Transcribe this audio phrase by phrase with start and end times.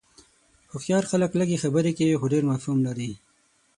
[0.71, 3.11] هوښیار خلک لږ خبرې کوي خو ډېر مفهوم لري.